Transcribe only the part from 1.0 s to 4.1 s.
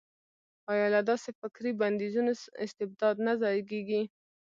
داسې فکري بندیزونو استبداد نه زېږي.